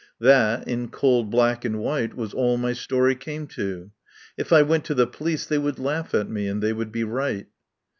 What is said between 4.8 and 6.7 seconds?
to the police they would laugh at me, and